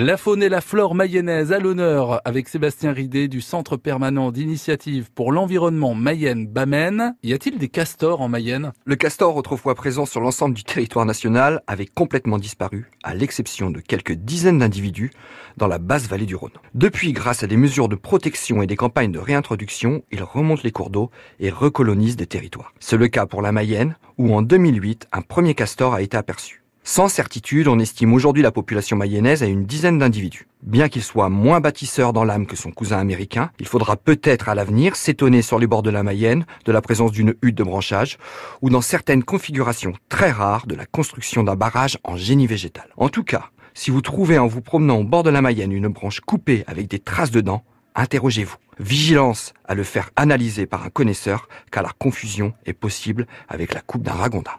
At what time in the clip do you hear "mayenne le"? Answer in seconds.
8.28-8.94